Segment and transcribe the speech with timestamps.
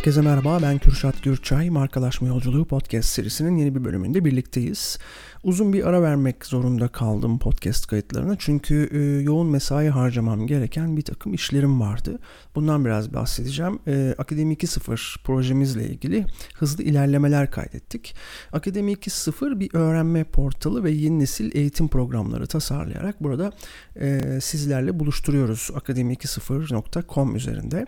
[0.00, 1.70] Herkese merhaba ben Kürşat Gürçay.
[1.70, 4.98] Markalaşma Yolculuğu podcast serisinin yeni bir bölümünde birlikteyiz.
[5.44, 11.02] Uzun bir ara vermek zorunda kaldım podcast kayıtlarına çünkü e, yoğun mesai harcamam gereken bir
[11.02, 12.18] takım işlerim vardı.
[12.54, 13.78] Bundan biraz bahsedeceğim.
[13.86, 18.14] E, Akademi 2.0 projemizle ilgili hızlı ilerlemeler kaydettik.
[18.52, 23.52] Akademi 2.0 bir öğrenme portalı ve yeni nesil eğitim programları tasarlayarak burada
[24.00, 27.86] e, sizlerle buluşturuyoruz akademi20.com üzerinde.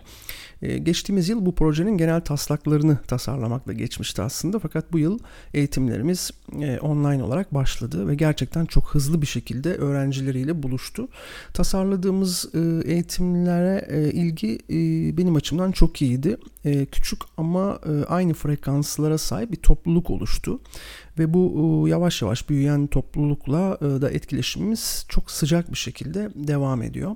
[0.63, 5.19] E, geçtiğimiz yıl bu projenin genel taslaklarını tasarlamakla geçmişti aslında fakat bu yıl
[5.53, 6.31] eğitimlerimiz
[6.61, 11.07] e, online olarak başladı ve gerçekten çok hızlı bir şekilde öğrencileriyle buluştu.
[11.53, 14.59] Tasarladığımız e, eğitimlere e, ilgi
[15.17, 16.37] benim açımdan çok iyiydi.
[16.91, 20.59] Küçük ama aynı frekanslara sahip bir topluluk oluştu
[21.19, 27.15] ve bu yavaş yavaş büyüyen toplulukla da etkileşimimiz çok sıcak bir şekilde devam ediyor.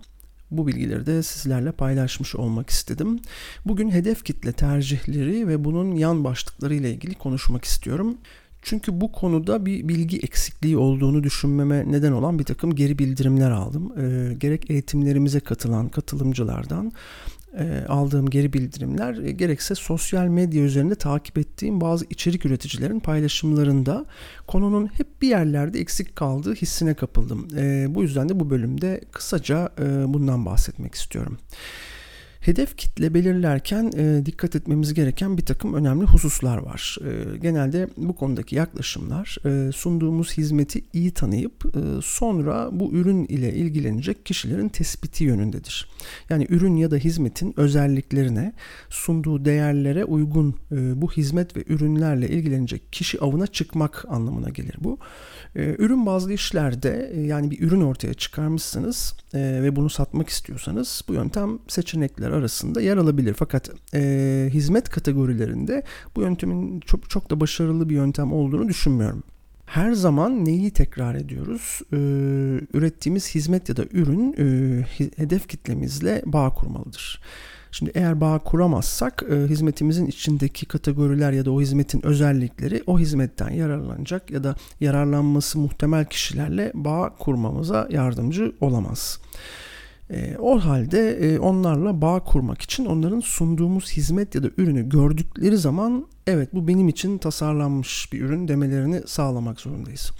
[0.51, 3.19] Bu bilgileri de sizlerle paylaşmış olmak istedim.
[3.65, 8.17] Bugün hedef kitle tercihleri ve bunun yan başlıkları ile ilgili konuşmak istiyorum.
[8.61, 13.91] Çünkü bu konuda bir bilgi eksikliği olduğunu düşünmeme neden olan bir takım geri bildirimler aldım.
[13.99, 16.91] E, gerek eğitimlerimize katılan katılımcılardan
[17.59, 24.05] e, aldığım geri bildirimler e, gerekse sosyal medya üzerinde takip ettiğim bazı içerik üreticilerin paylaşımlarında
[24.47, 27.47] konunun hep bir yerlerde eksik kaldığı hissine kapıldım.
[27.57, 29.69] E, bu yüzden de bu bölümde kısaca
[30.07, 31.37] bundan bahsetmek istiyorum.
[32.47, 36.97] Hedef kitle belirlerken e, dikkat etmemiz gereken bir takım önemli hususlar var.
[37.01, 41.63] E, genelde bu konudaki yaklaşımlar e, sunduğumuz hizmeti iyi tanıyıp
[42.03, 45.89] sonra bu ürün ile ilgilenecek kişilerin tespiti yönündedir.
[46.29, 48.53] Yani ürün ya da hizmetin özelliklerine,
[48.89, 54.97] sunduğu değerlere uygun bu hizmet ve ürünlerle ilgilenecek kişi avına çıkmak anlamına gelir bu.
[55.55, 62.36] Ürün bazlı işlerde yani bir ürün ortaya çıkarmışsınız ve bunu satmak istiyorsanız bu yöntem seçenekler
[62.37, 63.33] arasında yer alabilir.
[63.33, 65.83] Fakat e, hizmet kategorilerinde
[66.15, 69.23] bu yöntemin çok çok da başarılı bir yöntem olduğunu düşünmüyorum.
[69.65, 71.81] Her zaman neyi tekrar ediyoruz?
[71.93, 71.97] Ee,
[72.73, 77.21] ürettiğimiz hizmet ya da ürün e, hedef kitlemizle bağ kurmalıdır.
[77.71, 83.49] Şimdi eğer bağ kuramazsak e, hizmetimizin içindeki kategoriler ya da o hizmetin özellikleri o hizmetten
[83.49, 89.19] yararlanacak ya da yararlanması muhtemel kişilerle bağ kurmamıza yardımcı olamaz.
[90.11, 95.57] E, o halde e, onlarla bağ kurmak için onların sunduğumuz hizmet ya da ürünü gördükleri
[95.57, 100.11] zaman evet bu benim için tasarlanmış bir ürün demelerini sağlamak zorundayız.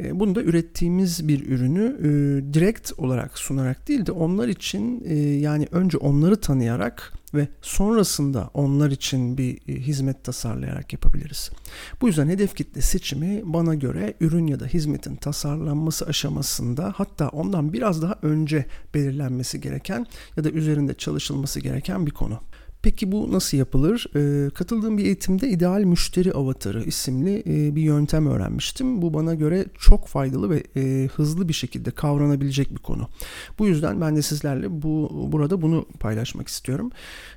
[0.00, 2.08] E, bunu da ürettiğimiz bir ürünü e,
[2.54, 8.90] direkt olarak sunarak değil de onlar için e, yani önce onları tanıyarak ve sonrasında onlar
[8.90, 11.50] için bir hizmet tasarlayarak yapabiliriz.
[12.00, 17.72] Bu yüzden hedef kitle seçimi bana göre ürün ya da hizmetin tasarlanması aşamasında hatta ondan
[17.72, 22.40] biraz daha önce belirlenmesi gereken ya da üzerinde çalışılması gereken bir konu.
[22.82, 24.06] Peki bu nasıl yapılır?
[24.16, 29.02] E, katıldığım bir eğitimde ideal müşteri avatarı isimli e, bir yöntem öğrenmiştim.
[29.02, 33.08] Bu bana göre çok faydalı ve e, hızlı bir şekilde kavranabilecek bir konu.
[33.58, 36.90] Bu yüzden ben de sizlerle bu burada bunu paylaşmak istiyorum.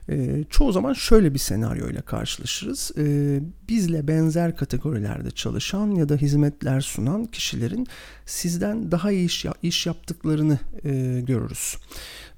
[0.09, 2.91] E, çoğu zaman şöyle bir senaryo ile karşılaşırız.
[2.97, 3.39] E,
[3.69, 7.87] bizle benzer kategorilerde çalışan ya da hizmetler sunan kişilerin
[8.25, 11.77] sizden daha iyi iş, iş yaptıklarını e, görürüz.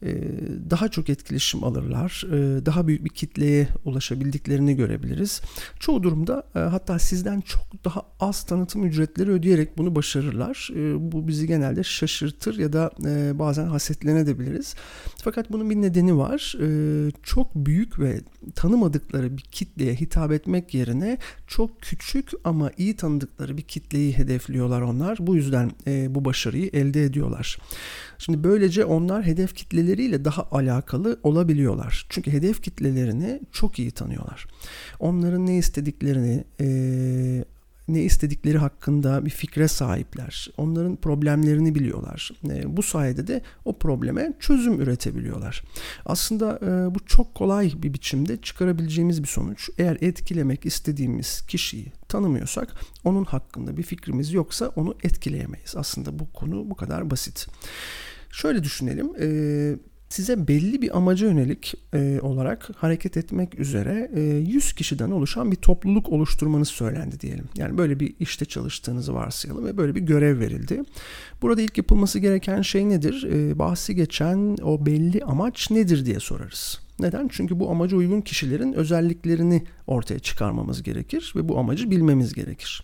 [0.03, 0.15] Ee,
[0.69, 2.23] daha çok etkileşim alırlar.
[2.27, 5.41] Ee, daha büyük bir kitleye ulaşabildiklerini görebiliriz.
[5.79, 10.69] Çoğu durumda e, hatta sizden çok daha az tanıtım ücretleri ödeyerek bunu başarırlar.
[10.75, 14.75] Ee, bu bizi genelde şaşırtır ya da e, bazen hasetlenebiliriz.
[15.23, 16.57] Fakat bunun bir nedeni var.
[17.23, 18.21] Çok büyük ve
[18.55, 25.17] tanımadıkları bir kitleye hitap etmek yerine çok küçük ama iyi tanıdıkları bir kitleyi hedefliyorlar onlar.
[25.21, 27.57] Bu yüzden e, bu başarıyı elde ediyorlar.
[28.17, 29.55] Şimdi böylece onlar hedef
[29.87, 32.05] kitleleriyle daha alakalı olabiliyorlar.
[32.09, 34.47] Çünkü hedef kitlelerini çok iyi tanıyorlar.
[34.99, 36.67] Onların ne istediklerini, e,
[37.87, 40.49] ne istedikleri hakkında bir fikre sahipler.
[40.57, 42.31] Onların problemlerini biliyorlar.
[42.49, 45.63] E, bu sayede de o probleme çözüm üretebiliyorlar.
[46.05, 49.69] Aslında e, bu çok kolay bir biçimde çıkarabileceğimiz bir sonuç.
[49.77, 52.73] Eğer etkilemek istediğimiz kişiyi tanımıyorsak
[53.03, 55.75] onun hakkında bir fikrimiz yoksa onu etkileyemeyiz.
[55.75, 57.47] Aslında bu konu bu kadar basit.
[58.31, 59.09] Şöyle düşünelim.
[59.19, 59.77] Eee
[60.09, 65.55] size belli bir amaca yönelik e, olarak hareket etmek üzere e, 100 kişiden oluşan bir
[65.55, 67.45] topluluk oluşturmanız söylendi diyelim.
[67.57, 70.83] Yani böyle bir işte çalıştığınızı varsayalım ve böyle bir görev verildi.
[71.41, 73.27] Burada ilk yapılması gereken şey nedir?
[73.31, 76.86] E, bahsi geçen o belli amaç nedir diye sorarız.
[76.99, 77.27] Neden?
[77.31, 82.83] Çünkü bu amaca uygun kişilerin özelliklerini ortaya çıkarmamız gerekir ve bu amacı bilmemiz gerekir.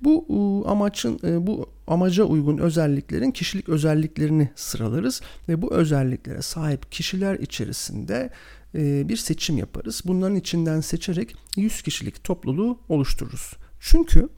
[0.00, 7.34] Bu amaçın e, bu amaca uygun özelliklerin kişilik özelliklerini sıralarız ve bu özelliklere sahip kişiler
[7.34, 8.30] içerisinde
[8.74, 10.02] e, bir seçim yaparız.
[10.04, 13.52] Bunların içinden seçerek 100 kişilik topluluğu oluştururuz.
[13.80, 14.28] Çünkü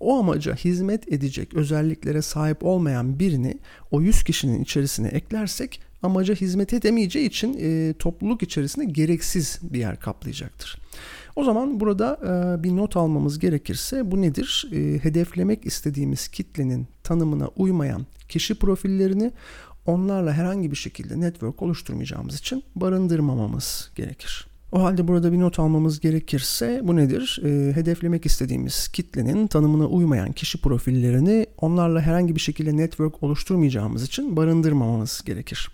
[0.00, 3.58] o amaca hizmet edecek özelliklere sahip olmayan birini
[3.90, 10.00] o 100 kişinin içerisine eklersek amaca hizmet edemeyeceği için e, topluluk içerisinde gereksiz bir yer
[10.00, 10.78] kaplayacaktır.
[11.36, 14.68] O zaman burada e, bir not almamız gerekirse bu nedir?
[14.72, 19.32] E, hedeflemek istediğimiz kitlenin tanımına uymayan kişi profillerini
[19.86, 24.55] onlarla herhangi bir şekilde network oluşturmayacağımız için barındırmamamız gerekir.
[24.76, 27.40] O halde burada bir not almamız gerekirse bu nedir?
[27.44, 34.36] E, hedeflemek istediğimiz kitlenin tanımına uymayan kişi profillerini onlarla herhangi bir şekilde network oluşturmayacağımız için
[34.36, 35.70] barındırmamamız gerekir.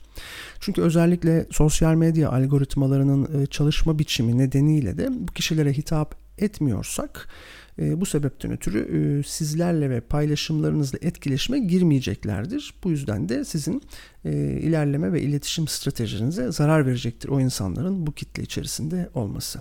[0.60, 7.28] Çünkü özellikle sosyal medya algoritmalarının e, çalışma biçimi nedeniyle de bu kişilere hitap etmiyorsak
[7.78, 12.74] e, bu sebepten ötürü e, sizlerle ve paylaşımlarınızla etkileşime girmeyeceklerdir.
[12.84, 13.82] Bu yüzden de sizin
[14.24, 14.32] e,
[14.62, 19.60] ilerleme ve iletişim stratejinize zarar verecektir o insanların bu kitle içerisinde olması.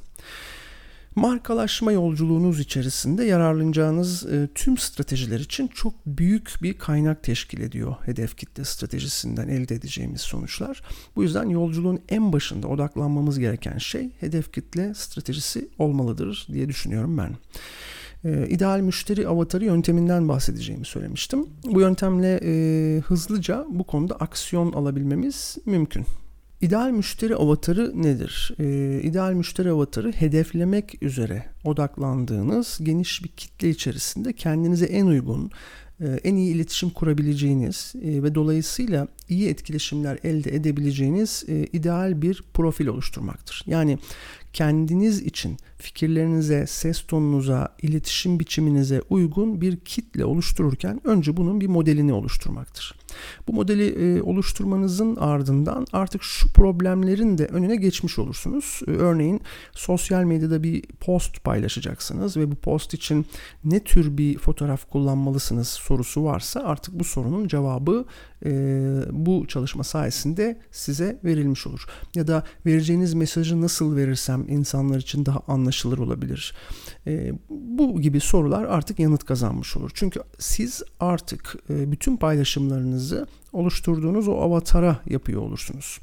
[1.15, 8.37] Markalaşma yolculuğunuz içerisinde yararlanacağınız e, tüm stratejiler için çok büyük bir kaynak teşkil ediyor hedef
[8.37, 10.81] kitle stratejisinden elde edeceğimiz sonuçlar.
[11.15, 17.35] Bu yüzden yolculuğun en başında odaklanmamız gereken şey hedef kitle stratejisi olmalıdır diye düşünüyorum ben.
[18.25, 21.45] E, ideal müşteri avatarı yönteminden bahsedeceğimi söylemiştim.
[21.65, 26.05] Bu yöntemle e, hızlıca bu konuda aksiyon alabilmemiz mümkün.
[26.61, 28.53] İdeal müşteri avatarı nedir?
[28.59, 35.51] Ee, ideal müşteri avatarı hedeflemek üzere odaklandığınız geniş bir kitle içerisinde kendinize en uygun,
[35.99, 41.43] e, en iyi iletişim kurabileceğiniz e, ve dolayısıyla iyi etkileşimler elde edebileceğiniz
[41.73, 43.63] ideal bir profil oluşturmaktır.
[43.67, 43.97] Yani
[44.53, 52.13] kendiniz için fikirlerinize, ses tonunuza, iletişim biçiminize uygun bir kitle oluştururken önce bunun bir modelini
[52.13, 53.00] oluşturmaktır.
[53.47, 58.81] Bu modeli e, oluşturmanızın ardından artık şu problemlerin de önüne geçmiş olursunuz.
[58.87, 59.41] E, örneğin
[59.73, 63.25] sosyal medyada bir post paylaşacaksınız ve bu post için
[63.63, 68.05] ne tür bir fotoğraf kullanmalısınız sorusu varsa artık bu sorunun cevabı
[68.45, 68.51] e,
[69.11, 71.85] bu çalışma sayesinde size verilmiş olur.
[72.15, 76.55] Ya da vereceğiniz mesajı nasıl verirsem insanlar için daha anlaşılır olabilir.
[77.07, 79.91] E, bu gibi sorular artık yanıt kazanmış olur.
[79.93, 82.17] Çünkü siz artık e, bütün
[83.01, 85.99] paylaşımlarınızı oluşturduğunuz o avatara yapıyor olursunuz.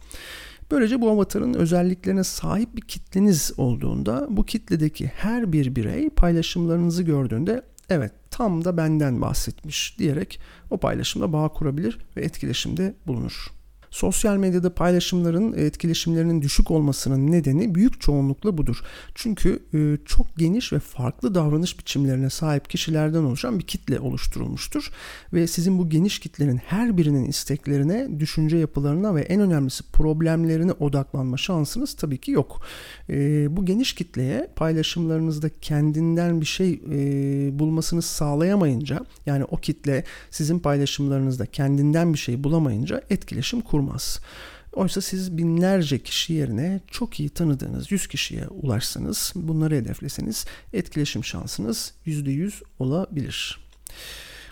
[0.70, 7.62] Böylece bu avatarın özelliklerine sahip bir kitleniz olduğunda bu kitledeki her bir birey paylaşımlarınızı gördüğünde
[7.90, 10.40] evet tam da benden bahsetmiş diyerek
[10.70, 13.57] o paylaşımda bağ kurabilir ve etkileşimde bulunur.
[13.90, 18.80] Sosyal medyada paylaşımların etkileşimlerinin düşük olmasının nedeni büyük çoğunlukla budur.
[19.14, 24.90] Çünkü e, çok geniş ve farklı davranış biçimlerine sahip kişilerden oluşan bir kitle oluşturulmuştur
[25.32, 31.36] ve sizin bu geniş kitlenin her birinin isteklerine, düşünce yapılarına ve en önemlisi problemlerine odaklanma
[31.36, 32.62] şansınız tabii ki yok.
[33.10, 40.58] E, bu geniş kitleye paylaşımlarınızda kendinden bir şey e, bulmasını sağlayamayınca yani o kitle sizin
[40.58, 44.20] paylaşımlarınızda kendinden bir şey bulamayınca etkileşim kurulur kurmaz.
[44.72, 51.94] Oysa siz binlerce kişi yerine çok iyi tanıdığınız 100 kişiye ulaşsanız, bunları hedefleseniz etkileşim şansınız
[52.06, 53.60] %100 olabilir.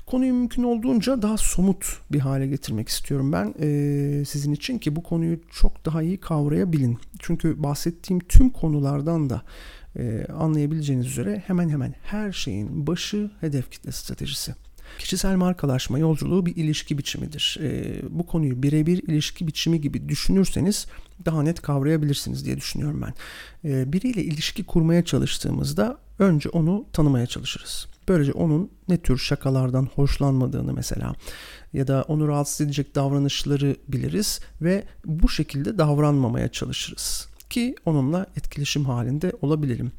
[0.07, 5.03] Konuyu mümkün olduğunca daha somut bir hale getirmek istiyorum ben e, sizin için ki bu
[5.03, 6.99] konuyu çok daha iyi kavrayabilin.
[7.19, 9.43] Çünkü bahsettiğim tüm konulardan da
[9.99, 14.66] e, anlayabileceğiniz üzere hemen hemen her şeyin başı hedef kitle stratejisi.
[14.99, 17.59] Kişisel markalaşma yolculuğu bir ilişki biçimidir.
[17.63, 20.87] E, bu konuyu birebir ilişki biçimi gibi düşünürseniz
[21.25, 23.15] daha net kavrayabilirsiniz diye düşünüyorum ben.
[23.71, 27.87] E, biriyle ilişki kurmaya çalıştığımızda önce onu tanımaya çalışırız.
[28.09, 31.15] Böylece onun ne tür şakalardan hoşlanmadığını mesela
[31.73, 38.85] ya da onu rahatsız edecek davranışları biliriz ve bu şekilde davranmamaya çalışırız ki onunla etkileşim
[38.85, 39.93] halinde olabilelim.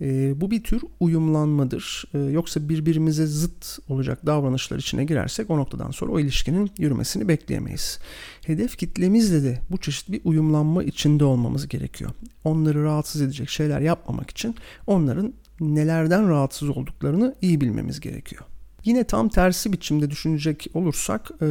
[0.00, 2.04] E, bu bir tür uyumlanmadır.
[2.14, 7.98] E, yoksa birbirimize zıt olacak davranışlar içine girersek o noktadan sonra o ilişkinin yürümesini bekleyemeyiz.
[8.46, 12.10] Hedef kitlemizle de bu çeşit bir uyumlanma içinde olmamız gerekiyor.
[12.44, 14.54] Onları rahatsız edecek şeyler yapmamak için
[14.86, 18.42] onların nelerden rahatsız olduklarını iyi bilmemiz gerekiyor.
[18.84, 21.46] Yine tam tersi biçimde düşünecek olursak e,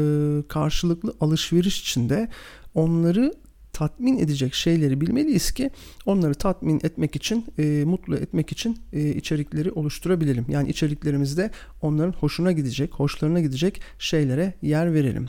[0.47, 2.29] karşılıklı alışveriş içinde
[2.75, 3.33] onları
[3.73, 5.69] tatmin edecek şeyleri bilmeliyiz ki
[6.05, 10.45] onları tatmin etmek için, e, mutlu etmek için e, içerikleri oluşturabilelim.
[10.49, 11.51] Yani içeriklerimizde
[11.81, 15.27] onların hoşuna gidecek, hoşlarına gidecek şeylere yer verelim.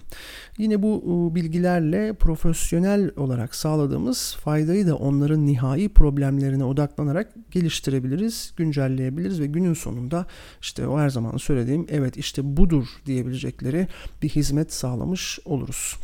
[0.58, 9.40] Yine bu e, bilgilerle profesyonel olarak sağladığımız faydayı da onların nihai problemlerine odaklanarak geliştirebiliriz, güncelleyebiliriz
[9.40, 10.26] ve günün sonunda
[10.60, 13.88] işte o her zaman söylediğim evet işte budur diyebilecekleri
[14.22, 15.96] bir hizmet sağlamış oluruz.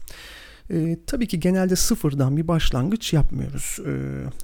[0.71, 3.79] E, tabii ki genelde sıfırdan bir başlangıç yapmıyoruz.
[3.87, 3.93] E,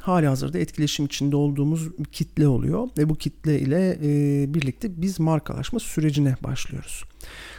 [0.00, 5.78] hali hazırda etkileşim içinde olduğumuz kitle oluyor ve bu kitle ile e, birlikte biz markalaşma
[5.78, 7.04] sürecine başlıyoruz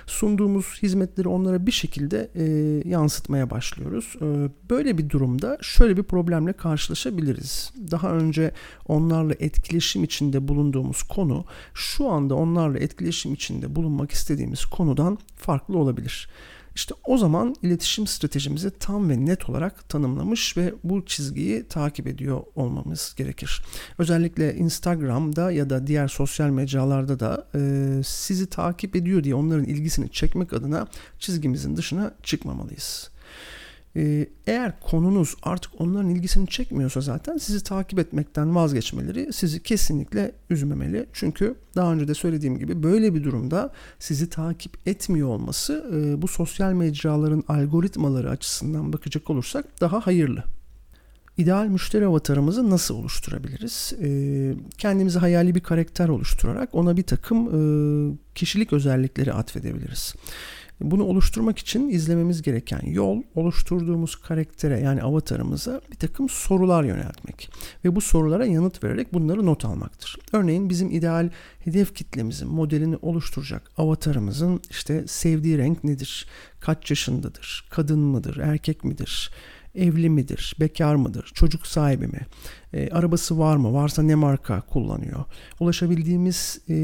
[0.07, 2.43] sunduğumuz hizmetleri onlara bir şekilde e,
[2.89, 4.15] yansıtmaya başlıyoruz.
[4.21, 7.71] E, böyle bir durumda şöyle bir problemle karşılaşabiliriz.
[7.91, 8.51] Daha önce
[8.87, 16.29] onlarla etkileşim içinde bulunduğumuz konu şu anda onlarla etkileşim içinde bulunmak istediğimiz konudan farklı olabilir.
[16.77, 22.41] İşte o zaman iletişim stratejimizi tam ve net olarak tanımlamış ve bu çizgiyi takip ediyor
[22.55, 23.61] olmamız gerekir.
[23.97, 27.59] Özellikle Instagram'da ya da diğer sosyal mecralarda da e,
[28.03, 30.87] sizi takip ediyor diye onların ilgisini çekmek adına
[31.19, 33.09] çizgimizin dışına çıkmamalıyız.
[33.95, 41.05] Ee, eğer konunuz artık onların ilgisini çekmiyorsa zaten sizi takip etmekten vazgeçmeleri sizi kesinlikle üzmemeli.
[41.13, 46.27] Çünkü daha önce de söylediğim gibi böyle bir durumda sizi takip etmiyor olması e, bu
[46.27, 50.43] sosyal mecraların algoritmaları açısından bakacak olursak daha hayırlı.
[51.37, 53.93] İdeal müşteri avatarımızı nasıl oluşturabiliriz?
[54.01, 57.59] Ee, kendimize hayali bir karakter oluşturarak ona bir takım e,
[58.35, 60.13] kişilik özellikleri atfedebiliriz.
[60.81, 67.49] Bunu oluşturmak için izlememiz gereken yol oluşturduğumuz karaktere yani avatarımıza bir takım sorular yöneltmek
[67.85, 70.17] ve bu sorulara yanıt vererek bunları not almaktır.
[70.33, 71.29] Örneğin bizim ideal
[71.59, 76.27] hedef kitlemizin modelini oluşturacak avatarımızın işte sevdiği renk nedir?
[76.59, 77.67] Kaç yaşındadır?
[77.69, 78.37] Kadın mıdır?
[78.37, 79.31] Erkek midir?
[79.75, 80.55] Evli midir?
[80.59, 81.31] Bekar mıdır?
[81.33, 82.19] Çocuk sahibi mi?
[82.73, 83.73] E, arabası var mı?
[83.73, 85.25] Varsa ne marka kullanıyor?
[85.59, 86.75] Ulaşabildiğimiz e,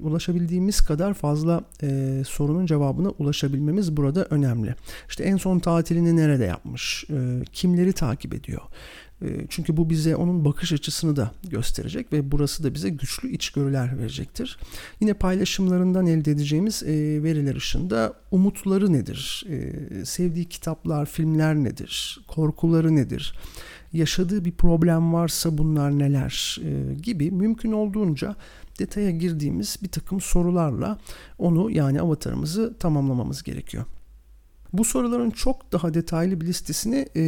[0.00, 4.74] ulaşabildiğimiz kadar fazla e, sorunun cevabına ulaşabilmemiz burada önemli.
[5.08, 7.04] İşte en son tatilini nerede yapmış?
[7.10, 8.62] E, kimleri takip ediyor?
[9.48, 14.58] Çünkü bu bize onun bakış açısını da gösterecek ve burası da bize güçlü içgörüler verecektir.
[15.00, 16.82] Yine paylaşımlarından elde edeceğimiz
[17.22, 19.46] veriler ışığında umutları nedir?
[20.04, 22.20] Sevdiği kitaplar, filmler nedir?
[22.28, 23.34] Korkuları nedir?
[23.94, 28.36] Yaşadığı bir problem varsa bunlar neler e, gibi mümkün olduğunca
[28.78, 30.98] detaya girdiğimiz bir takım sorularla
[31.38, 33.84] onu yani avatarımızı tamamlamamız gerekiyor.
[34.74, 37.24] Bu soruların çok daha detaylı bir listesini e,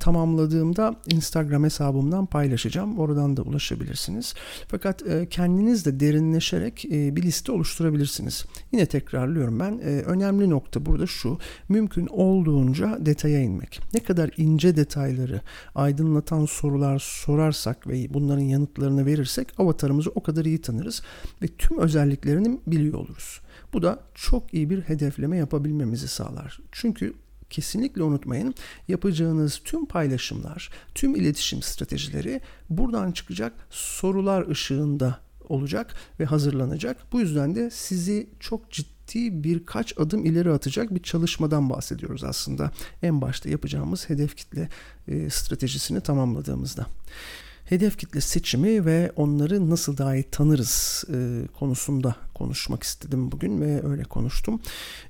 [0.00, 2.98] tamamladığımda Instagram hesabımdan paylaşacağım.
[2.98, 4.34] Oradan da ulaşabilirsiniz.
[4.68, 8.44] Fakat e, kendiniz de derinleşerek e, bir liste oluşturabilirsiniz.
[8.72, 9.78] Yine tekrarlıyorum ben.
[9.78, 11.38] E, önemli nokta burada şu.
[11.68, 13.80] Mümkün olduğunca detaya inmek.
[13.94, 15.40] Ne kadar ince detayları
[15.74, 21.02] aydınlatan sorular sorarsak ve bunların yanıtlarını verirsek avatarımızı o kadar iyi tanırız
[21.42, 23.40] ve tüm özelliklerini biliyor oluruz.
[23.72, 26.60] Bu da çok iyi bir hedefleme yapabilmemizi sağlar.
[26.72, 27.14] Çünkü
[27.50, 28.54] kesinlikle unutmayın
[28.88, 37.12] yapacağınız tüm paylaşımlar, tüm iletişim stratejileri buradan çıkacak sorular ışığında olacak ve hazırlanacak.
[37.12, 42.70] Bu yüzden de sizi çok ciddi birkaç adım ileri atacak bir çalışmadan bahsediyoruz aslında.
[43.02, 44.68] En başta yapacağımız hedef kitle
[45.08, 46.86] e, stratejisini tamamladığımızda
[47.68, 53.86] hedef kitle seçimi ve onları nasıl daha iyi tanırız e, konusunda konuşmak istedim bugün ve
[53.86, 54.60] öyle konuştum.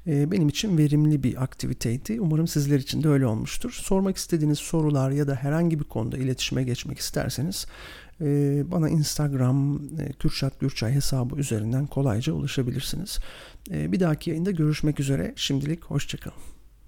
[0.06, 2.20] E, benim için verimli bir aktiviteydi.
[2.20, 3.72] Umarım sizler için de öyle olmuştur.
[3.72, 7.66] Sormak istediğiniz sorular ya da herhangi bir konuda iletişime geçmek isterseniz
[8.20, 8.26] e,
[8.70, 13.18] bana Instagram e, Kürşat Gürçay hesabı üzerinden kolayca ulaşabilirsiniz.
[13.70, 15.32] E, bir dahaki yayında görüşmek üzere.
[15.36, 16.57] Şimdilik hoşçakalın.